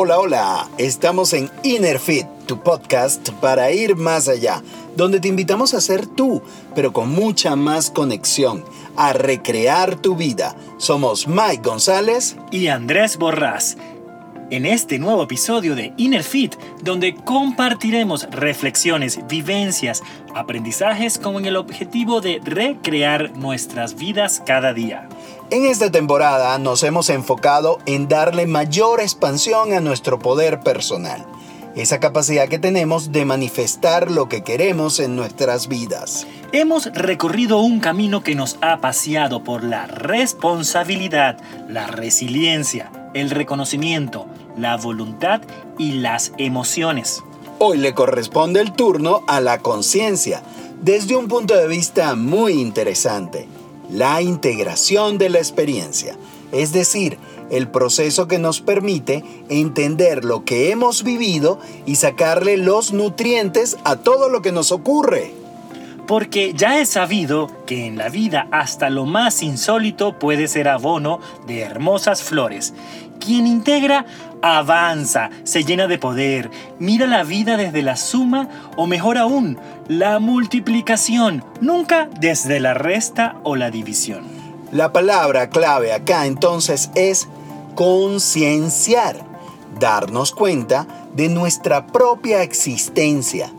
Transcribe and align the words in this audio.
Hola, 0.00 0.20
hola, 0.20 0.68
estamos 0.78 1.32
en 1.32 1.50
Inner 1.64 1.98
Fit, 1.98 2.24
tu 2.46 2.62
podcast 2.62 3.30
para 3.40 3.72
ir 3.72 3.96
más 3.96 4.28
allá, 4.28 4.62
donde 4.94 5.18
te 5.18 5.26
invitamos 5.26 5.74
a 5.74 5.80
ser 5.80 6.06
tú, 6.06 6.40
pero 6.76 6.92
con 6.92 7.10
mucha 7.10 7.56
más 7.56 7.90
conexión, 7.90 8.64
a 8.96 9.12
recrear 9.12 9.96
tu 9.96 10.14
vida. 10.14 10.54
Somos 10.76 11.26
Mike 11.26 11.62
González 11.64 12.36
y 12.52 12.68
Andrés 12.68 13.16
Borrás. 13.16 13.76
En 14.50 14.66
este 14.66 15.00
nuevo 15.00 15.24
episodio 15.24 15.74
de 15.74 15.92
Inner 15.96 16.22
Fit, 16.22 16.54
donde 16.80 17.16
compartiremos 17.16 18.30
reflexiones, 18.30 19.18
vivencias, 19.26 20.04
aprendizajes 20.32 21.18
con 21.18 21.44
el 21.44 21.56
objetivo 21.56 22.20
de 22.20 22.40
recrear 22.44 23.36
nuestras 23.36 23.96
vidas 23.96 24.44
cada 24.46 24.72
día. 24.72 25.08
En 25.50 25.64
esta 25.64 25.90
temporada 25.90 26.58
nos 26.58 26.82
hemos 26.82 27.08
enfocado 27.08 27.78
en 27.86 28.06
darle 28.06 28.46
mayor 28.46 29.00
expansión 29.00 29.72
a 29.72 29.80
nuestro 29.80 30.18
poder 30.18 30.60
personal, 30.60 31.24
esa 31.74 32.00
capacidad 32.00 32.48
que 32.48 32.58
tenemos 32.58 33.12
de 33.12 33.24
manifestar 33.24 34.10
lo 34.10 34.28
que 34.28 34.44
queremos 34.44 35.00
en 35.00 35.16
nuestras 35.16 35.68
vidas. 35.68 36.26
Hemos 36.52 36.92
recorrido 36.92 37.60
un 37.60 37.80
camino 37.80 38.22
que 38.22 38.34
nos 38.34 38.58
ha 38.60 38.82
paseado 38.82 39.42
por 39.42 39.64
la 39.64 39.86
responsabilidad, 39.86 41.38
la 41.66 41.86
resiliencia, 41.86 42.92
el 43.14 43.30
reconocimiento, 43.30 44.26
la 44.54 44.76
voluntad 44.76 45.40
y 45.78 45.92
las 45.92 46.32
emociones. 46.36 47.24
Hoy 47.58 47.78
le 47.78 47.94
corresponde 47.94 48.60
el 48.60 48.72
turno 48.72 49.22
a 49.26 49.40
la 49.40 49.60
conciencia, 49.60 50.42
desde 50.82 51.16
un 51.16 51.26
punto 51.26 51.56
de 51.56 51.68
vista 51.68 52.14
muy 52.16 52.52
interesante 52.52 53.48
la 53.90 54.22
integración 54.22 55.18
de 55.18 55.30
la 55.30 55.38
experiencia, 55.38 56.16
es 56.52 56.72
decir, 56.72 57.18
el 57.50 57.68
proceso 57.68 58.28
que 58.28 58.38
nos 58.38 58.60
permite 58.60 59.24
entender 59.48 60.24
lo 60.24 60.44
que 60.44 60.70
hemos 60.70 61.02
vivido 61.02 61.58
y 61.86 61.96
sacarle 61.96 62.56
los 62.56 62.92
nutrientes 62.92 63.76
a 63.84 63.96
todo 63.96 64.28
lo 64.28 64.42
que 64.42 64.52
nos 64.52 64.72
ocurre. 64.72 65.32
Porque 66.06 66.54
ya 66.54 66.80
he 66.80 66.86
sabido 66.86 67.48
que 67.66 67.84
en 67.86 67.98
la 67.98 68.08
vida 68.08 68.48
hasta 68.50 68.88
lo 68.88 69.04
más 69.04 69.42
insólito 69.42 70.18
puede 70.18 70.48
ser 70.48 70.68
abono 70.68 71.20
de 71.46 71.60
hermosas 71.60 72.22
flores. 72.22 72.72
Quien 73.18 73.46
integra 73.46 74.06
avanza, 74.42 75.30
se 75.44 75.64
llena 75.64 75.86
de 75.86 75.98
poder, 75.98 76.50
mira 76.78 77.06
la 77.06 77.24
vida 77.24 77.56
desde 77.56 77.82
la 77.82 77.96
suma 77.96 78.48
o 78.76 78.86
mejor 78.86 79.18
aún, 79.18 79.58
la 79.88 80.18
multiplicación, 80.18 81.44
nunca 81.60 82.08
desde 82.20 82.60
la 82.60 82.74
resta 82.74 83.36
o 83.42 83.56
la 83.56 83.70
división. 83.70 84.24
La 84.70 84.92
palabra 84.92 85.50
clave 85.50 85.92
acá 85.92 86.26
entonces 86.26 86.90
es 86.94 87.28
concienciar, 87.74 89.24
darnos 89.80 90.32
cuenta 90.32 90.86
de 91.14 91.28
nuestra 91.28 91.86
propia 91.86 92.42
existencia, 92.42 93.50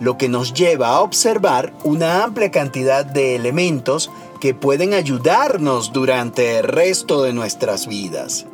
lo 0.00 0.18
que 0.18 0.28
nos 0.28 0.54
lleva 0.54 0.88
a 0.88 1.00
observar 1.00 1.72
una 1.84 2.24
amplia 2.24 2.50
cantidad 2.50 3.04
de 3.04 3.36
elementos 3.36 4.10
que 4.40 4.54
pueden 4.54 4.94
ayudarnos 4.94 5.92
durante 5.92 6.58
el 6.58 6.64
resto 6.64 7.22
de 7.22 7.32
nuestras 7.32 7.86
vidas 7.86 8.46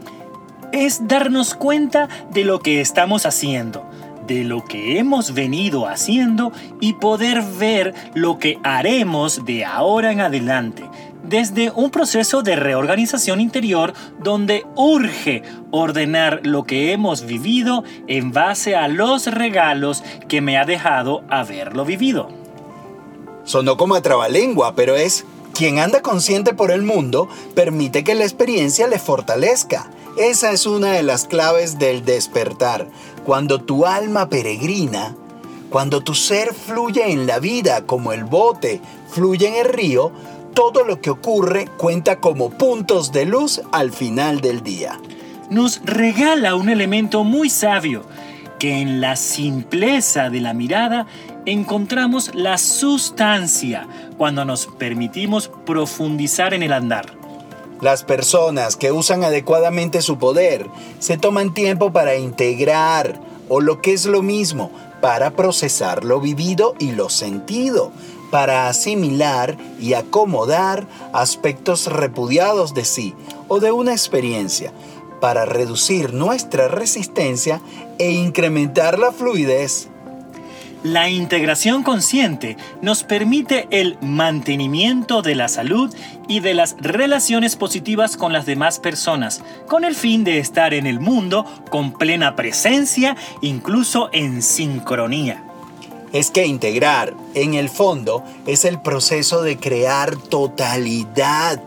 es 0.84 1.08
darnos 1.08 1.54
cuenta 1.54 2.08
de 2.30 2.44
lo 2.44 2.60
que 2.60 2.80
estamos 2.80 3.24
haciendo, 3.24 3.84
de 4.26 4.44
lo 4.44 4.62
que 4.64 4.98
hemos 4.98 5.32
venido 5.32 5.88
haciendo 5.88 6.52
y 6.80 6.94
poder 6.94 7.42
ver 7.42 7.94
lo 8.14 8.38
que 8.38 8.58
haremos 8.62 9.44
de 9.46 9.64
ahora 9.64 10.12
en 10.12 10.20
adelante, 10.20 10.84
desde 11.22 11.70
un 11.70 11.90
proceso 11.90 12.42
de 12.42 12.56
reorganización 12.56 13.40
interior 13.40 13.94
donde 14.22 14.64
urge 14.74 15.42
ordenar 15.70 16.40
lo 16.44 16.64
que 16.64 16.92
hemos 16.92 17.24
vivido 17.24 17.82
en 18.06 18.32
base 18.32 18.76
a 18.76 18.88
los 18.88 19.26
regalos 19.26 20.04
que 20.28 20.40
me 20.40 20.58
ha 20.58 20.64
dejado 20.64 21.24
haberlo 21.30 21.84
vivido. 21.84 22.28
Sonó 23.44 23.76
como 23.76 23.94
a 23.94 24.02
trabalengua, 24.02 24.74
pero 24.74 24.94
es 24.94 25.24
quien 25.54 25.78
anda 25.78 26.02
consciente 26.02 26.52
por 26.52 26.70
el 26.70 26.82
mundo 26.82 27.28
permite 27.54 28.04
que 28.04 28.14
la 28.14 28.24
experiencia 28.24 28.88
le 28.88 28.98
fortalezca 28.98 29.88
esa 30.16 30.52
es 30.52 30.66
una 30.66 30.92
de 30.92 31.02
las 31.02 31.26
claves 31.26 31.78
del 31.78 32.04
despertar. 32.04 32.88
Cuando 33.24 33.60
tu 33.60 33.86
alma 33.86 34.28
peregrina, 34.28 35.14
cuando 35.70 36.02
tu 36.02 36.14
ser 36.14 36.54
fluye 36.54 37.10
en 37.10 37.26
la 37.26 37.38
vida 37.38 37.86
como 37.86 38.12
el 38.12 38.24
bote 38.24 38.80
fluye 39.10 39.48
en 39.48 39.66
el 39.66 39.72
río, 39.72 40.12
todo 40.54 40.84
lo 40.84 41.00
que 41.02 41.10
ocurre 41.10 41.68
cuenta 41.76 42.18
como 42.18 42.50
puntos 42.50 43.12
de 43.12 43.26
luz 43.26 43.60
al 43.72 43.92
final 43.92 44.40
del 44.40 44.62
día. 44.62 44.98
Nos 45.50 45.82
regala 45.84 46.54
un 46.54 46.70
elemento 46.70 47.24
muy 47.24 47.50
sabio, 47.50 48.02
que 48.58 48.80
en 48.80 49.02
la 49.02 49.16
simpleza 49.16 50.30
de 50.30 50.40
la 50.40 50.54
mirada 50.54 51.06
encontramos 51.44 52.34
la 52.34 52.56
sustancia 52.56 53.86
cuando 54.16 54.44
nos 54.46 54.66
permitimos 54.66 55.50
profundizar 55.66 56.54
en 56.54 56.62
el 56.62 56.72
andar. 56.72 57.15
Las 57.80 58.04
personas 58.04 58.76
que 58.76 58.90
usan 58.90 59.22
adecuadamente 59.22 60.00
su 60.00 60.18
poder 60.18 60.66
se 60.98 61.18
toman 61.18 61.52
tiempo 61.52 61.92
para 61.92 62.16
integrar, 62.16 63.20
o 63.48 63.60
lo 63.60 63.82
que 63.82 63.92
es 63.92 64.06
lo 64.06 64.22
mismo, 64.22 64.70
para 65.00 65.32
procesar 65.32 66.04
lo 66.04 66.20
vivido 66.20 66.74
y 66.78 66.92
lo 66.92 67.10
sentido, 67.10 67.92
para 68.30 68.68
asimilar 68.68 69.56
y 69.78 69.92
acomodar 69.92 70.86
aspectos 71.12 71.86
repudiados 71.86 72.74
de 72.74 72.84
sí 72.84 73.14
o 73.48 73.60
de 73.60 73.72
una 73.72 73.92
experiencia, 73.92 74.72
para 75.20 75.44
reducir 75.44 76.14
nuestra 76.14 76.68
resistencia 76.68 77.60
e 77.98 78.10
incrementar 78.10 78.98
la 78.98 79.12
fluidez. 79.12 79.88
La 80.86 81.08
integración 81.08 81.82
consciente 81.82 82.56
nos 82.80 83.02
permite 83.02 83.66
el 83.72 83.98
mantenimiento 84.02 85.20
de 85.20 85.34
la 85.34 85.48
salud 85.48 85.92
y 86.28 86.38
de 86.38 86.54
las 86.54 86.76
relaciones 86.78 87.56
positivas 87.56 88.16
con 88.16 88.32
las 88.32 88.46
demás 88.46 88.78
personas, 88.78 89.42
con 89.66 89.84
el 89.84 89.96
fin 89.96 90.22
de 90.22 90.38
estar 90.38 90.74
en 90.74 90.86
el 90.86 91.00
mundo 91.00 91.44
con 91.70 91.90
plena 91.90 92.36
presencia, 92.36 93.16
incluso 93.40 94.10
en 94.12 94.42
sincronía. 94.42 95.42
Es 96.12 96.30
que 96.30 96.46
integrar, 96.46 97.14
en 97.34 97.54
el 97.54 97.68
fondo, 97.68 98.22
es 98.46 98.64
el 98.64 98.80
proceso 98.80 99.42
de 99.42 99.56
crear 99.56 100.16
totalidad 100.16 101.60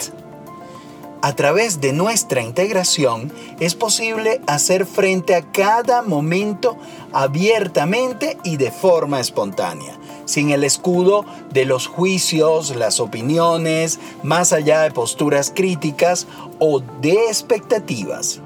a 1.21 1.35
través 1.35 1.81
de 1.81 1.93
nuestra 1.93 2.41
integración 2.41 3.31
es 3.59 3.75
posible 3.75 4.41
hacer 4.47 4.85
frente 4.85 5.35
a 5.35 5.41
cada 5.41 6.01
momento 6.01 6.77
abiertamente 7.11 8.37
y 8.43 8.57
de 8.57 8.71
forma 8.71 9.19
espontánea, 9.19 9.97
sin 10.25 10.51
el 10.51 10.63
escudo 10.63 11.25
de 11.51 11.65
los 11.65 11.87
juicios, 11.87 12.75
las 12.75 12.99
opiniones, 12.99 13.99
más 14.23 14.53
allá 14.53 14.81
de 14.81 14.91
posturas 14.91 15.51
críticas 15.53 16.27
o 16.59 16.79
de 17.01 17.13
expectativas 17.27 18.41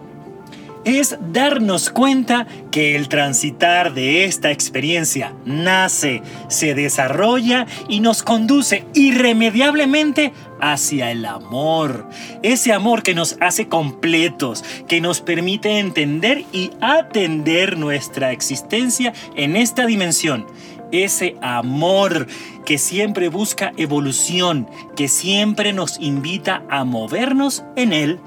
es 0.86 1.18
darnos 1.32 1.90
cuenta 1.90 2.48
que 2.72 2.96
el 2.96 3.08
transitar 3.08 3.94
de 3.94 4.26
esta 4.26 4.52
experiencia 4.52 5.34
nace, 5.46 6.22
se 6.50 6.74
desarrolla 6.74 7.66
y 7.88 8.00
nos 8.00 8.24
conduce 8.24 8.86
irremediablemente 8.94 10.34
hacia 10.60 11.12
el 11.12 11.26
amor. 11.26 12.08
Ese 12.42 12.74
amor 12.74 13.04
que 13.04 13.16
nos 13.16 13.38
hace 13.42 13.68
completos, 13.68 14.64
que 14.88 15.02
nos 15.02 15.22
permite 15.22 15.80
entender 15.80 16.46
y 16.52 16.72
atender 16.82 17.78
nuestra 17.78 18.32
existencia 18.32 19.14
en 19.36 19.56
esta 19.56 19.86
dimensión. 19.86 20.46
Ese 20.92 21.36
amor 21.42 22.28
que 22.66 22.78
siempre 22.78 23.28
busca 23.30 23.74
evolución, 23.78 24.68
que 24.96 25.08
siempre 25.08 25.74
nos 25.74 26.00
invita 26.00 26.64
a 26.70 26.84
movernos 26.84 27.64
en 27.76 27.94
él. 27.94 28.20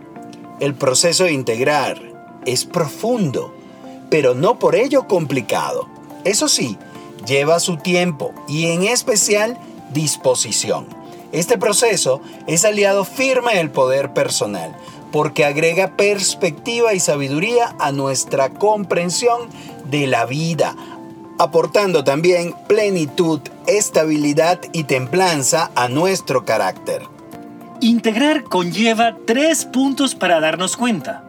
El 0.59 0.75
proceso 0.75 1.25
de 1.25 1.33
integrar 1.33 2.06
es 2.47 2.65
profundo, 2.65 3.55
pero 4.11 4.35
no 4.35 4.59
por 4.59 4.77
ello 4.77 5.07
complicado. 5.07 5.89
Eso 6.25 6.49
sí, 6.49 6.79
lleva 7.27 7.61
su 7.61 7.77
tiempo 7.77 8.33
y 8.49 8.67
en 8.67 8.85
especial 8.85 9.59
disposición. 9.93 10.87
Este 11.33 11.59
proceso 11.59 12.21
es 12.47 12.65
aliado 12.65 13.05
firme 13.05 13.57
del 13.57 13.71
poder 13.71 14.13
personal, 14.13 14.75
porque 15.13 15.45
agrega 15.45 15.97
perspectiva 15.97 16.95
y 16.95 17.01
sabiduría 17.01 17.75
a 17.79 17.93
nuestra 17.93 18.51
comprensión 18.51 19.49
de 19.91 20.07
la 20.07 20.25
vida, 20.25 20.75
aportando 21.39 22.05
también 22.05 22.55
plenitud, 22.69 23.41
estabilidad 23.67 24.61
y 24.73 24.85
templanza 24.85 25.71
a 25.75 25.89
nuestro 25.89 26.45
carácter. 26.45 27.03
Integrar 27.81 28.45
conlleva 28.45 29.17
tres 29.27 29.67
puntos 29.67 30.15
para 30.15 30.41
darnos 30.41 30.77
cuenta. 30.77 31.27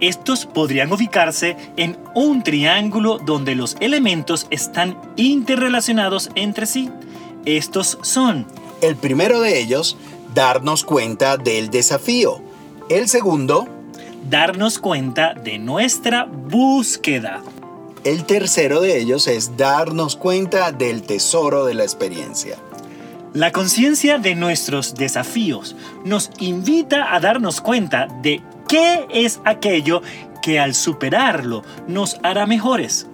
Estos 0.00 0.46
podrían 0.46 0.92
ubicarse 0.92 1.56
en 1.76 1.98
un 2.14 2.42
triángulo 2.42 3.18
donde 3.18 3.54
los 3.54 3.76
elementos 3.80 4.46
están 4.50 4.96
interrelacionados 5.16 6.30
entre 6.34 6.66
sí. 6.66 6.90
Estos 7.44 7.98
son... 8.02 8.46
El 8.80 8.94
primero 8.94 9.40
de 9.40 9.58
ellos, 9.58 9.96
darnos 10.34 10.84
cuenta 10.84 11.36
del 11.36 11.68
desafío. 11.68 12.40
El 12.88 13.08
segundo, 13.08 13.66
darnos 14.30 14.78
cuenta 14.78 15.34
de 15.34 15.58
nuestra 15.58 16.24
búsqueda. 16.24 17.42
El 18.04 18.24
tercero 18.24 18.80
de 18.80 18.98
ellos 18.98 19.26
es 19.26 19.56
darnos 19.56 20.14
cuenta 20.14 20.70
del 20.70 21.02
tesoro 21.02 21.64
de 21.64 21.74
la 21.74 21.82
experiencia. 21.82 22.56
La 23.34 23.52
conciencia 23.52 24.18
de 24.18 24.34
nuestros 24.34 24.94
desafíos 24.94 25.76
nos 26.04 26.30
invita 26.38 27.14
a 27.14 27.20
darnos 27.20 27.60
cuenta 27.60 28.06
de 28.22 28.40
qué 28.68 29.06
es 29.10 29.40
aquello 29.44 30.02
que 30.42 30.60
al 30.60 30.74
superarlo 30.74 31.62
nos 31.86 32.18
hará 32.22 32.46
mejores 32.46 33.06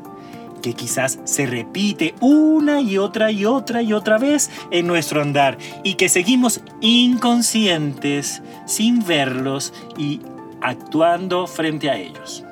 que 0.64 0.72
quizás 0.72 1.18
se 1.24 1.44
repite 1.44 2.14
una 2.20 2.80
y 2.80 2.96
otra 2.96 3.30
y 3.30 3.44
otra 3.44 3.82
y 3.82 3.92
otra 3.92 4.16
vez 4.16 4.48
en 4.70 4.86
nuestro 4.86 5.20
andar 5.20 5.58
y 5.82 5.96
que 5.96 6.08
seguimos 6.08 6.62
inconscientes 6.80 8.40
sin 8.64 9.04
verlos 9.04 9.74
y 9.98 10.22
actuando 10.62 11.46
frente 11.46 11.90
a 11.90 11.98
ellos. 11.98 12.44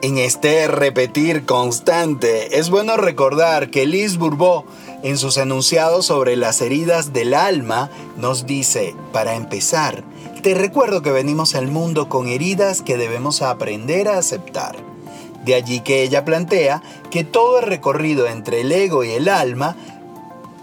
En 0.00 0.18
este 0.18 0.68
repetir 0.68 1.44
constante, 1.44 2.56
es 2.56 2.70
bueno 2.70 2.96
recordar 2.96 3.70
que 3.70 3.86
Liz 3.86 4.16
Bourbeau, 4.16 4.64
en 5.02 5.18
sus 5.18 5.38
enunciados 5.38 6.06
sobre 6.06 6.36
las 6.36 6.60
heridas 6.60 7.12
del 7.12 7.34
alma, 7.34 7.90
nos 8.16 8.46
dice, 8.46 8.94
para 9.12 9.34
empezar, 9.34 10.04
te 10.46 10.54
recuerdo 10.54 11.02
que 11.02 11.10
venimos 11.10 11.56
al 11.56 11.66
mundo 11.66 12.08
con 12.08 12.28
heridas 12.28 12.80
que 12.80 12.96
debemos 12.96 13.42
aprender 13.42 14.06
a 14.06 14.16
aceptar. 14.16 14.76
De 15.44 15.56
allí 15.56 15.80
que 15.80 16.04
ella 16.04 16.24
plantea 16.24 16.84
que 17.10 17.24
todo 17.24 17.58
el 17.58 17.66
recorrido 17.66 18.28
entre 18.28 18.60
el 18.60 18.70
ego 18.70 19.02
y 19.02 19.10
el 19.10 19.28
alma, 19.28 19.74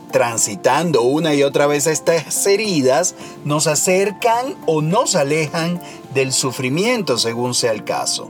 transitando 0.09 1.01
una 1.01 1.33
y 1.33 1.44
otra 1.44 1.68
vez 1.68 1.85
estas 1.88 2.47
heridas, 2.47 3.15
nos 3.44 3.68
acercan 3.68 4.56
o 4.68 4.81
nos 4.81 5.18
alejan 5.18 5.81
del 6.13 6.31
sufrimiento 6.31 7.18
según 7.18 7.53
sea 7.53 7.74
el 7.74 7.83
caso. 7.83 8.30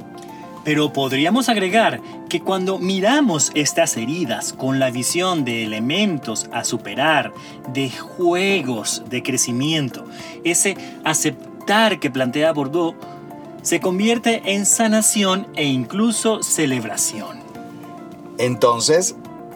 Pero 0.63 0.94
podríamos 0.94 1.50
agregar 1.50 2.01
que 2.30 2.42
cuando 2.42 2.80
miramos 2.80 3.51
estas 3.54 3.98
heridas 3.98 4.54
con 4.54 4.80
la 4.80 4.89
visión 4.92 5.44
de 5.45 5.63
elementos 5.63 6.50
a 6.51 6.63
superar, 6.63 7.33
de 7.74 7.89
juegos 7.89 9.04
de 9.10 9.24
crecimiento, 9.24 10.06
ese 10.44 10.77
aceptar 11.04 12.00
que 12.00 12.10
plantea 12.10 12.54
Bordeaux, 12.54 12.95
se 13.62 13.80
convierte 13.80 14.42
en 14.54 14.65
sanación 14.65 15.48
e 15.56 15.65
incluso 15.65 16.44
celebración. 16.44 17.39
Entonces, 18.38 19.15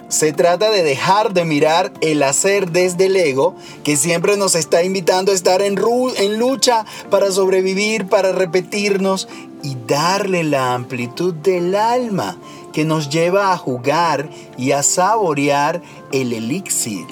se 0.09 0.31
trata 0.31 0.71
de 0.71 0.83
dejar 0.83 1.33
de 1.33 1.43
mirar 1.43 1.91
el 1.99 2.23
hacer 2.23 2.71
desde 2.71 3.07
el 3.07 3.17
ego, 3.17 3.55
que 3.83 3.97
siempre 3.97 4.37
nos 4.37 4.55
está 4.55 4.83
invitando 4.83 5.31
a 5.31 5.35
estar 5.35 5.61
en, 5.61 5.77
en, 6.17 6.39
lucha 6.39 6.85
para 7.09 7.29
sobrevivir, 7.31 8.07
para 8.07 8.31
repetirnos, 8.31 9.27
y 9.63 9.75
darle 9.87 10.43
la 10.43 10.73
amplitud 10.73 11.33
del 11.33 11.75
alma 11.75 12.37
que 12.73 12.85
nos 12.85 13.09
lleva 13.09 13.51
a 13.51 13.57
jugar 13.57 14.29
y 14.57 14.71
a 14.71 14.83
saborear 14.83 15.81
el 16.11 16.33
elixir 16.33 17.07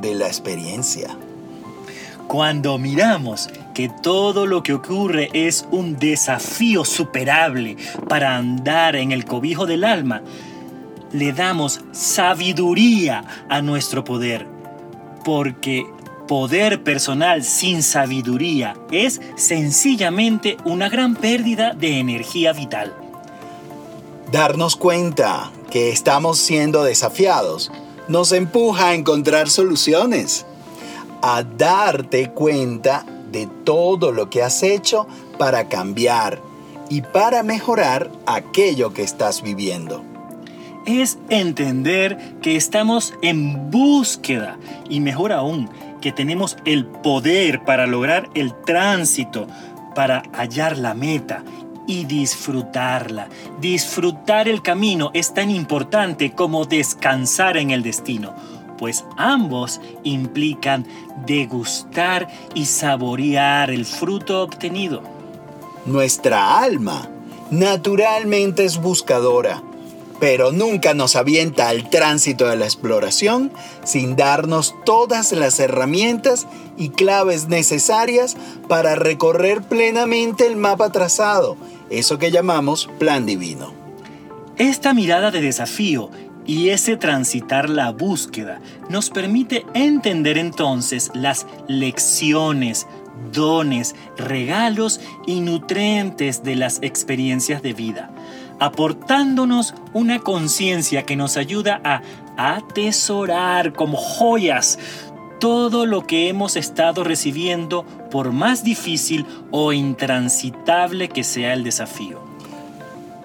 de 0.00 0.14
la 0.14 0.26
experiencia. 0.26 1.16
Cuando 2.28 2.78
miramos 2.78 3.48
que 3.74 3.88
todo 3.88 4.46
lo 4.46 4.62
que 4.62 4.74
ocurre 4.74 5.30
es 5.32 5.66
un 5.70 5.96
desafío 5.98 6.84
superable 6.84 7.76
para 8.06 8.36
andar 8.36 8.96
en 8.96 9.12
el 9.12 9.24
cobijo 9.24 9.66
del 9.66 9.84
alma, 9.84 10.22
le 11.12 11.32
damos 11.32 11.80
sabiduría 11.92 13.24
a 13.48 13.62
nuestro 13.62 14.04
poder, 14.04 14.46
porque 15.24 15.86
poder 16.28 16.84
personal 16.84 17.42
sin 17.42 17.82
sabiduría 17.82 18.76
es 18.92 19.20
sencillamente 19.34 20.56
una 20.64 20.88
gran 20.88 21.16
pérdida 21.16 21.72
de 21.72 21.98
energía 21.98 22.52
vital. 22.52 22.94
Darnos 24.30 24.76
cuenta 24.76 25.50
que 25.70 25.88
estamos 25.88 26.38
siendo 26.38 26.84
desafiados 26.84 27.72
nos 28.06 28.30
empuja 28.32 28.88
a 28.88 28.94
encontrar 28.94 29.48
soluciones, 29.48 30.46
a 31.22 31.42
darte 31.42 32.30
cuenta 32.30 33.04
de 33.32 33.48
todo 33.64 34.12
lo 34.12 34.30
que 34.30 34.42
has 34.42 34.62
hecho 34.62 35.06
para 35.38 35.68
cambiar 35.68 36.40
y 36.90 37.02
para 37.02 37.42
mejorar 37.42 38.10
aquello 38.26 38.92
que 38.92 39.02
estás 39.02 39.42
viviendo. 39.42 40.04
Es 40.86 41.18
entender 41.28 42.36
que 42.40 42.56
estamos 42.56 43.14
en 43.20 43.70
búsqueda 43.70 44.58
y 44.88 45.00
mejor 45.00 45.32
aún, 45.32 45.68
que 46.00 46.12
tenemos 46.12 46.56
el 46.64 46.86
poder 46.86 47.64
para 47.64 47.86
lograr 47.86 48.28
el 48.34 48.54
tránsito, 48.54 49.46
para 49.94 50.22
hallar 50.32 50.78
la 50.78 50.94
meta 50.94 51.42
y 51.86 52.04
disfrutarla. 52.04 53.28
Disfrutar 53.60 54.48
el 54.48 54.62
camino 54.62 55.10
es 55.14 55.34
tan 55.34 55.50
importante 55.50 56.32
como 56.32 56.64
descansar 56.64 57.56
en 57.56 57.70
el 57.70 57.82
destino 57.82 58.34
pues 58.78 59.04
ambos 59.16 59.80
implican 60.04 60.86
degustar 61.26 62.28
y 62.54 62.64
saborear 62.64 63.70
el 63.70 63.84
fruto 63.84 64.42
obtenido. 64.42 65.02
Nuestra 65.84 66.60
alma 66.60 67.08
naturalmente 67.50 68.64
es 68.64 68.78
buscadora, 68.78 69.62
pero 70.20 70.52
nunca 70.52 70.94
nos 70.94 71.16
avienta 71.16 71.68
al 71.68 71.90
tránsito 71.90 72.46
de 72.46 72.56
la 72.56 72.64
exploración 72.64 73.52
sin 73.84 74.16
darnos 74.16 74.74
todas 74.84 75.32
las 75.32 75.60
herramientas 75.60 76.46
y 76.76 76.90
claves 76.90 77.48
necesarias 77.48 78.36
para 78.68 78.94
recorrer 78.94 79.62
plenamente 79.62 80.46
el 80.46 80.56
mapa 80.56 80.90
trazado, 80.90 81.56
eso 81.90 82.18
que 82.18 82.30
llamamos 82.30 82.88
plan 82.98 83.26
divino. 83.26 83.72
Esta 84.56 84.92
mirada 84.92 85.30
de 85.30 85.40
desafío 85.40 86.10
y 86.46 86.70
ese 86.70 86.96
transitar 86.96 87.68
la 87.68 87.92
búsqueda 87.92 88.60
nos 88.88 89.10
permite 89.10 89.66
entender 89.74 90.38
entonces 90.38 91.10
las 91.14 91.46
lecciones, 91.68 92.86
dones, 93.32 93.94
regalos 94.16 95.00
y 95.26 95.40
nutrientes 95.40 96.42
de 96.42 96.56
las 96.56 96.78
experiencias 96.82 97.62
de 97.62 97.74
vida, 97.74 98.10
aportándonos 98.58 99.74
una 99.92 100.20
conciencia 100.20 101.04
que 101.04 101.16
nos 101.16 101.36
ayuda 101.36 101.80
a 101.84 102.02
atesorar 102.36 103.72
como 103.72 103.96
joyas 103.96 104.78
todo 105.38 105.86
lo 105.86 106.06
que 106.06 106.28
hemos 106.28 106.56
estado 106.56 107.04
recibiendo 107.04 107.84
por 108.10 108.32
más 108.32 108.64
difícil 108.64 109.26
o 109.50 109.72
intransitable 109.72 111.08
que 111.08 111.24
sea 111.24 111.52
el 111.52 111.64
desafío. 111.64 112.20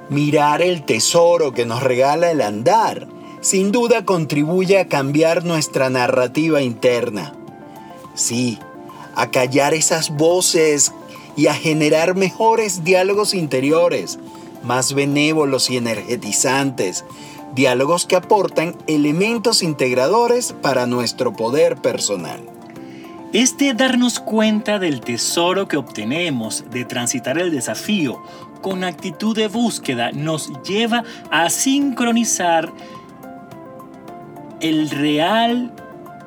Mirar 0.09 0.61
el 0.61 0.83
tesoro 0.83 1.53
que 1.53 1.65
nos 1.65 1.81
regala 1.81 2.29
el 2.31 2.41
andar 2.41 3.07
sin 3.41 3.71
duda 3.71 4.05
contribuye 4.05 4.79
a 4.79 4.87
cambiar 4.87 5.43
nuestra 5.43 5.89
narrativa 5.89 6.61
interna. 6.61 7.33
Sí, 8.15 8.57
a 9.15 9.31
callar 9.31 9.73
esas 9.73 10.11
voces 10.11 10.93
y 11.35 11.47
a 11.47 11.53
generar 11.53 12.15
mejores 12.15 12.83
diálogos 12.83 13.33
interiores, 13.33 14.19
más 14.63 14.93
benévolos 14.93 15.69
y 15.69 15.77
energetizantes, 15.77 17.05
diálogos 17.53 18.05
que 18.05 18.15
aportan 18.15 18.75
elementos 18.87 19.63
integradores 19.63 20.53
para 20.61 20.87
nuestro 20.87 21.33
poder 21.33 21.77
personal. 21.77 22.41
Este 23.33 23.73
darnos 23.73 24.19
cuenta 24.19 24.77
del 24.77 25.01
tesoro 25.01 25.67
que 25.67 25.77
obtenemos 25.77 26.65
de 26.69 26.85
transitar 26.85 27.39
el 27.39 27.51
desafío 27.51 28.21
con 28.61 28.83
actitud 28.83 29.35
de 29.35 29.47
búsqueda 29.47 30.11
nos 30.11 30.51
lleva 30.63 31.03
a 31.31 31.49
sincronizar 31.49 32.71
el 34.61 34.89
real 34.89 35.73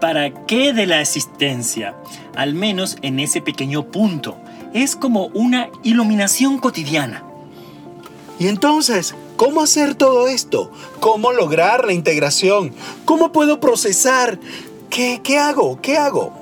para 0.01 0.47
qué 0.47 0.73
de 0.73 0.87
la 0.87 1.01
existencia, 1.01 1.95
al 2.35 2.55
menos 2.55 2.99
en 3.03 3.19
ese 3.21 3.41
pequeño 3.41 3.85
punto. 3.87 4.37
Es 4.75 4.97
como 4.97 5.27
una 5.29 5.69
iluminación 5.83 6.59
cotidiana. 6.59 7.25
Y 8.39 8.49
entonces, 8.49 9.15
¿cómo 9.37 9.63
hacer 9.63 9.95
todo 9.95 10.29
esto? 10.29 10.71
¿Cómo 11.01 11.33
lograr 11.33 11.87
la 11.87 11.93
integración? 11.93 12.73
¿Cómo 13.05 13.33
puedo 13.33 13.61
procesar? 13.61 14.39
¿Qué, 14.91 15.21
qué 15.25 15.39
hago? 15.39 15.81
¿Qué 15.81 15.97
hago? 15.97 16.33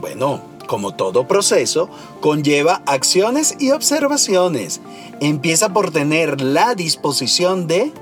Bueno, 0.00 0.40
como 0.66 0.94
todo 0.94 1.26
proceso, 1.26 1.88
conlleva 2.20 2.82
acciones 2.86 3.56
y 3.58 3.70
observaciones. 3.72 4.80
Empieza 5.20 5.72
por 5.72 5.90
tener 5.90 6.40
la 6.40 6.74
disposición 6.74 7.66
de 7.66 7.92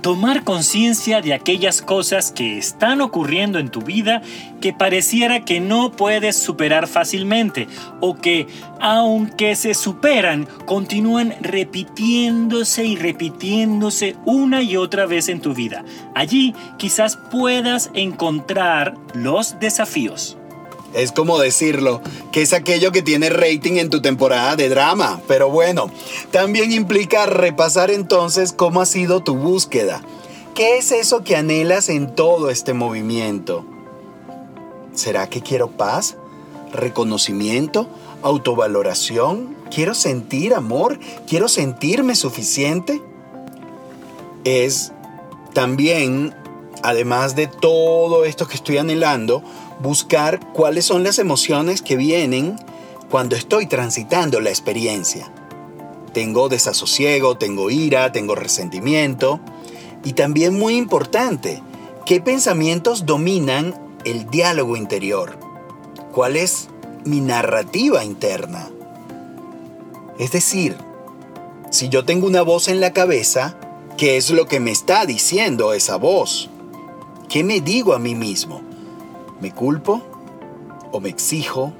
tomar 0.00 0.44
conciencia 0.44 1.20
de 1.20 1.34
aquellas 1.34 1.82
cosas 1.82 2.32
que 2.32 2.58
están 2.58 3.00
ocurriendo 3.00 3.58
en 3.58 3.70
tu 3.70 3.80
vida 3.80 4.22
que 4.60 4.72
pareciera 4.72 5.44
que 5.44 5.60
no 5.60 5.92
puedes 5.92 6.36
superar 6.36 6.86
fácilmente 6.86 7.68
o 8.00 8.16
que, 8.16 8.46
aunque 8.80 9.56
se 9.56 9.74
superan, 9.74 10.46
continúan 10.64 11.34
repitiéndose 11.40 12.84
y 12.84 12.96
repitiéndose 12.96 14.16
una 14.24 14.62
y 14.62 14.76
otra 14.76 15.06
vez 15.06 15.28
en 15.28 15.40
tu 15.40 15.54
vida. 15.54 15.84
Allí 16.14 16.54
quizás 16.78 17.16
puedas 17.16 17.90
encontrar 17.94 18.94
los 19.14 19.58
desafíos. 19.60 20.38
Es 20.96 21.12
como 21.12 21.38
decirlo, 21.38 22.00
que 22.32 22.40
es 22.40 22.54
aquello 22.54 22.90
que 22.90 23.02
tiene 23.02 23.28
rating 23.28 23.74
en 23.74 23.90
tu 23.90 24.00
temporada 24.00 24.56
de 24.56 24.70
drama. 24.70 25.20
Pero 25.28 25.50
bueno, 25.50 25.90
también 26.30 26.72
implica 26.72 27.26
repasar 27.26 27.90
entonces 27.90 28.54
cómo 28.54 28.80
ha 28.80 28.86
sido 28.86 29.22
tu 29.22 29.36
búsqueda. 29.36 30.00
¿Qué 30.54 30.78
es 30.78 30.92
eso 30.92 31.22
que 31.22 31.36
anhelas 31.36 31.90
en 31.90 32.14
todo 32.14 32.48
este 32.48 32.72
movimiento? 32.72 33.66
¿Será 34.94 35.28
que 35.28 35.42
quiero 35.42 35.68
paz? 35.68 36.16
¿Reconocimiento? 36.72 37.88
¿Autovaloración? 38.22 39.54
¿Quiero 39.70 39.92
sentir 39.92 40.54
amor? 40.54 40.98
¿Quiero 41.28 41.48
sentirme 41.48 42.14
suficiente? 42.14 43.02
Es 44.44 44.92
también, 45.52 46.34
además 46.82 47.36
de 47.36 47.48
todo 47.48 48.24
esto 48.24 48.48
que 48.48 48.54
estoy 48.54 48.78
anhelando, 48.78 49.42
buscar 49.80 50.40
cuáles 50.52 50.84
son 50.84 51.02
las 51.04 51.18
emociones 51.18 51.82
que 51.82 51.96
vienen 51.96 52.56
cuando 53.10 53.36
estoy 53.36 53.66
transitando 53.66 54.40
la 54.40 54.50
experiencia. 54.50 55.30
Tengo 56.12 56.48
desasosiego, 56.48 57.36
tengo 57.36 57.70
ira, 57.70 58.12
tengo 58.12 58.34
resentimiento 58.34 59.40
y 60.04 60.14
también 60.14 60.58
muy 60.58 60.76
importante, 60.76 61.62
qué 62.04 62.20
pensamientos 62.20 63.06
dominan 63.06 63.74
el 64.04 64.30
diálogo 64.30 64.76
interior. 64.76 65.38
¿Cuál 66.12 66.36
es 66.36 66.68
mi 67.04 67.20
narrativa 67.20 68.04
interna? 68.04 68.70
Es 70.18 70.32
decir, 70.32 70.76
si 71.70 71.88
yo 71.88 72.04
tengo 72.04 72.26
una 72.26 72.42
voz 72.42 72.68
en 72.68 72.80
la 72.80 72.92
cabeza, 72.92 73.58
¿qué 73.98 74.16
es 74.16 74.30
lo 74.30 74.46
que 74.46 74.60
me 74.60 74.70
está 74.70 75.04
diciendo 75.04 75.74
esa 75.74 75.96
voz? 75.96 76.48
¿Qué 77.28 77.44
me 77.44 77.60
digo 77.60 77.92
a 77.92 77.98
mí 77.98 78.14
mismo? 78.14 78.65
¿Me 79.40 79.50
culpo? 79.50 80.02
¿O 80.92 81.00
me 81.00 81.10
exijo? 81.10 81.72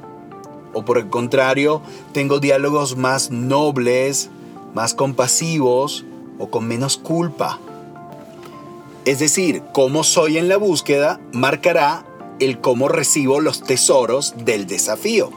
¿O 0.75 0.85
por 0.85 0.99
el 0.99 1.09
contrario, 1.09 1.81
tengo 2.13 2.39
diálogos 2.39 2.97
más 2.97 3.31
nobles, 3.31 4.29
más 4.75 4.93
compasivos 4.93 6.05
o 6.39 6.51
con 6.51 6.69
menos 6.69 6.99
culpa? 6.99 7.59
Es 9.07 9.21
decir, 9.21 9.63
cómo 9.73 10.05
soy 10.05 10.37
en 10.37 10.49
la 10.49 10.59
búsqueda 10.59 11.19
marcará 11.33 12.05
el 12.41 12.61
cómo 12.61 12.89
recibo 12.89 13.41
los 13.41 13.63
tesoros 13.63 14.35
del 14.45 14.67
desafío. 14.67 15.31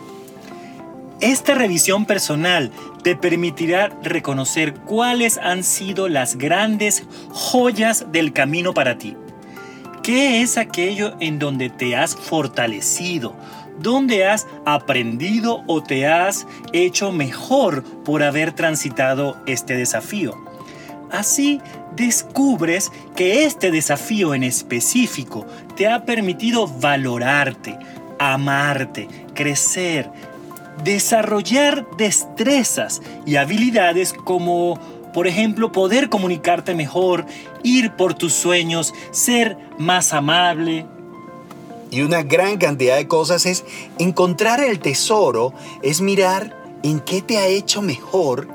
Esta 1.22 1.54
revisión 1.54 2.06
personal 2.06 2.72
te 3.04 3.16
permitirá 3.16 3.90
reconocer 4.04 4.74
cuáles 4.74 5.38
han 5.38 5.64
sido 5.64 6.10
las 6.10 6.38
grandes 6.38 7.04
joyas 7.32 8.12
del 8.12 8.34
camino 8.34 8.74
para 8.74 8.98
ti 8.98 9.16
¿Qué 10.04 10.42
es 10.42 10.58
aquello 10.58 11.16
en 11.20 11.40
donde 11.40 11.70
te 11.70 11.96
has 11.96 12.16
fortalecido? 12.16 13.36
¿Dónde 13.80 14.26
has 14.26 14.48
aprendido 14.66 15.64
o 15.68 15.84
te 15.84 16.08
has 16.08 16.48
hecho 16.74 17.12
mejor 17.12 17.84
por 18.04 18.24
haber 18.24 18.54
transitado 18.54 19.38
este 19.46 19.76
desafío? 19.76 20.36
Así 21.12 21.62
descubres 21.96 22.92
que 23.16 23.44
este 23.44 23.72
desafío 23.72 24.34
en 24.34 24.44
específico 24.44 25.46
te 25.76 25.88
ha 25.88 26.06
permitido 26.06 26.68
valorarte, 26.68 27.78
amarte, 28.20 29.08
crecer, 29.34 30.10
desarrollar 30.84 31.86
destrezas 31.98 33.02
y 33.26 33.36
habilidades 33.36 34.14
como 34.14 34.80
por 35.14 35.28
ejemplo, 35.28 35.72
poder 35.72 36.10
comunicarte 36.10 36.76
mejor, 36.76 37.26
ir 37.64 37.96
por 37.96 38.14
tus 38.14 38.34
sueños, 38.34 38.94
ser 39.12 39.58
más 39.78 40.14
amable. 40.14 40.86
Y 41.92 42.02
una 42.02 42.22
gran 42.22 42.58
cantidad 42.58 42.98
de 42.98 43.08
cosas 43.08 43.46
es 43.46 43.66
encontrar 43.98 44.60
el 44.60 44.80
tesoro, 44.80 45.54
es 45.82 46.02
mirar 46.02 46.56
en 46.84 47.00
qué 47.00 47.22
te 47.22 47.38
ha 47.38 47.48
hecho 47.48 47.82
mejor 47.82 48.48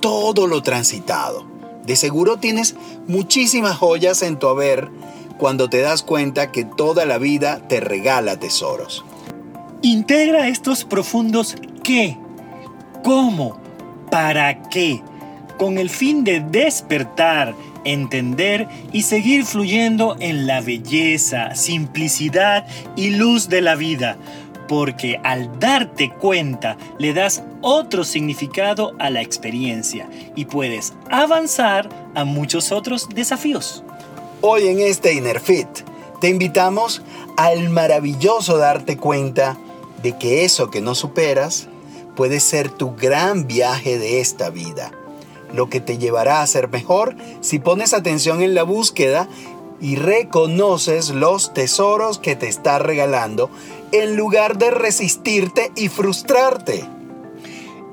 todo 0.00 0.46
lo 0.46 0.62
transitado. 0.62 1.44
De 1.86 1.96
seguro 1.96 2.36
tienes 2.36 2.74
muchísimas 3.06 3.76
joyas 3.76 4.22
en 4.22 4.38
tu 4.38 4.48
haber 4.48 4.90
cuando 5.38 5.68
te 5.68 5.80
das 5.80 6.02
cuenta 6.02 6.52
que 6.52 6.64
toda 6.64 7.06
la 7.06 7.18
vida 7.18 7.60
te 7.68 7.80
regala 7.80 8.38
tesoros. 8.38 9.04
Integra 9.82 10.48
estos 10.48 10.84
profundos 10.84 11.56
qué, 11.82 12.18
cómo, 13.04 13.58
para 14.10 14.68
qué 14.68 15.02
con 15.56 15.78
el 15.78 15.90
fin 15.90 16.24
de 16.24 16.40
despertar, 16.40 17.54
entender 17.84 18.68
y 18.92 19.02
seguir 19.02 19.44
fluyendo 19.44 20.16
en 20.20 20.46
la 20.46 20.60
belleza, 20.60 21.54
simplicidad 21.54 22.66
y 22.96 23.10
luz 23.10 23.48
de 23.48 23.60
la 23.60 23.74
vida, 23.74 24.16
porque 24.68 25.20
al 25.22 25.58
darte 25.58 26.10
cuenta 26.10 26.76
le 26.98 27.14
das 27.14 27.42
otro 27.62 28.04
significado 28.04 28.94
a 28.98 29.10
la 29.10 29.22
experiencia 29.22 30.08
y 30.34 30.46
puedes 30.46 30.92
avanzar 31.10 31.88
a 32.14 32.24
muchos 32.24 32.72
otros 32.72 33.08
desafíos. 33.08 33.84
Hoy 34.40 34.66
en 34.66 34.80
este 34.80 35.14
Inner 35.14 35.40
Fit 35.40 35.68
te 36.20 36.28
invitamos 36.28 37.02
al 37.36 37.68
maravilloso 37.70 38.58
darte 38.58 38.96
cuenta 38.96 39.56
de 40.02 40.16
que 40.18 40.44
eso 40.44 40.70
que 40.70 40.80
no 40.80 40.94
superas 40.94 41.68
puede 42.16 42.40
ser 42.40 42.70
tu 42.70 42.94
gran 42.96 43.46
viaje 43.46 43.98
de 43.98 44.20
esta 44.20 44.50
vida 44.50 44.90
lo 45.52 45.68
que 45.68 45.80
te 45.80 45.98
llevará 45.98 46.42
a 46.42 46.46
ser 46.46 46.68
mejor 46.68 47.16
si 47.40 47.58
pones 47.58 47.94
atención 47.94 48.42
en 48.42 48.54
la 48.54 48.62
búsqueda 48.62 49.28
y 49.80 49.96
reconoces 49.96 51.10
los 51.10 51.52
tesoros 51.52 52.18
que 52.18 52.36
te 52.36 52.48
está 52.48 52.78
regalando 52.78 53.50
en 53.92 54.16
lugar 54.16 54.58
de 54.58 54.70
resistirte 54.70 55.70
y 55.76 55.88
frustrarte. 55.88 56.84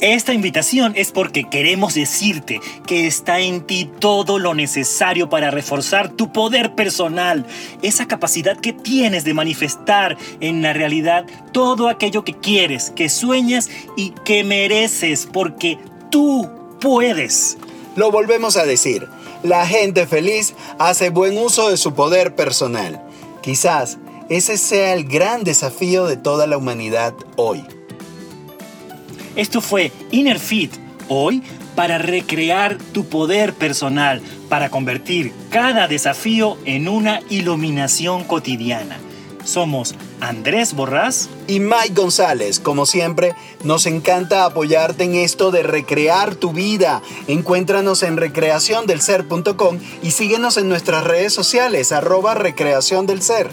Esta 0.01 0.33
invitación 0.33 0.91
es 0.97 1.13
porque 1.13 1.45
queremos 1.45 1.93
decirte 1.93 2.59
que 2.85 3.07
está 3.07 3.39
en 3.39 3.61
ti 3.61 3.89
todo 3.99 4.37
lo 4.37 4.53
necesario 4.53 5.29
para 5.29 5.49
reforzar 5.49 6.09
tu 6.09 6.33
poder 6.33 6.75
personal, 6.75 7.45
esa 7.81 8.05
capacidad 8.05 8.57
que 8.59 8.73
tienes 8.73 9.23
de 9.23 9.33
manifestar 9.33 10.17
en 10.41 10.61
la 10.61 10.73
realidad 10.73 11.25
todo 11.53 11.87
aquello 11.87 12.25
que 12.25 12.33
quieres, 12.33 12.89
que 12.89 13.07
sueñas 13.07 13.69
y 13.95 14.09
que 14.25 14.43
mereces, 14.43 15.25
porque 15.31 15.77
tú 16.11 16.49
puedes. 16.83 17.57
Lo 17.95 18.11
volvemos 18.11 18.57
a 18.57 18.65
decir, 18.65 19.07
la 19.41 19.65
gente 19.65 20.05
feliz 20.05 20.53
hace 20.79 21.09
buen 21.09 21.37
uso 21.37 21.69
de 21.69 21.77
su 21.77 21.93
poder 21.93 22.35
personal. 22.35 23.01
Quizás 23.41 23.97
ese 24.29 24.57
sea 24.57 24.93
el 24.93 25.05
gran 25.05 25.45
desafío 25.45 26.05
de 26.05 26.17
toda 26.17 26.45
la 26.45 26.57
humanidad 26.57 27.13
hoy. 27.37 27.63
Esto 29.37 29.61
fue 29.61 29.93
Inner 30.11 30.39
Fit, 30.39 30.73
hoy 31.07 31.41
para 31.73 31.97
recrear 31.97 32.77
tu 32.77 33.05
poder 33.05 33.53
personal, 33.53 34.21
para 34.49 34.69
convertir 34.69 35.31
cada 35.49 35.87
desafío 35.87 36.57
en 36.65 36.89
una 36.89 37.21
iluminación 37.29 38.25
cotidiana. 38.25 38.97
Somos 39.43 39.95
Andrés 40.21 40.73
Borrás 40.73 41.29
y 41.47 41.59
Mike 41.59 41.93
González. 41.93 42.59
Como 42.59 42.85
siempre, 42.85 43.35
nos 43.63 43.85
encanta 43.85 44.45
apoyarte 44.45 45.03
en 45.03 45.15
esto 45.15 45.51
de 45.51 45.63
recrear 45.63 46.35
tu 46.35 46.53
vida. 46.53 47.01
Encuéntranos 47.27 48.03
en 48.03 48.17
recreaciondelser.com 48.17 49.79
y 50.01 50.11
síguenos 50.11 50.57
en 50.57 50.69
nuestras 50.69 51.03
redes 51.03 51.33
sociales, 51.33 51.91
arroba 51.91 52.33
recreación 52.33 53.05
del 53.05 53.21
ser. 53.21 53.49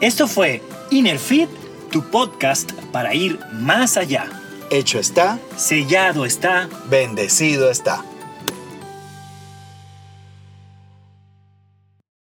Esto 0.00 0.26
fue 0.26 0.62
Inner 0.90 1.18
Fit, 1.18 1.48
tu 1.90 2.02
podcast 2.10 2.72
para 2.92 3.14
ir 3.14 3.38
más 3.52 3.96
allá. 3.96 4.28
Hecho 4.70 4.98
está. 4.98 5.38
Sellado 5.56 6.24
está. 6.24 6.68
Bendecido 6.88 7.70
está. 7.70 8.04